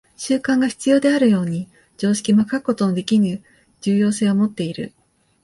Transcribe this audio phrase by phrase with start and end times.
[0.17, 1.69] 習慣が必要であるように、
[1.99, 3.43] 常識も欠くことのできぬ
[3.81, 4.93] 重要性をもっている。